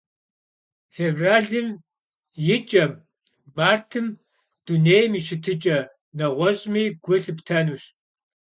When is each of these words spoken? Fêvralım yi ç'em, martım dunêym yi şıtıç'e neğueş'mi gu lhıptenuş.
Fêvralım 0.93 1.69
yi 2.45 2.57
ç'em, 2.69 2.91
martım 3.57 4.07
dunêym 4.65 5.11
yi 5.17 5.21
şıtıç'e 5.27 5.77
neğueş'mi 6.17 6.83
gu 7.03 7.13
lhıptenuş. 7.23 7.83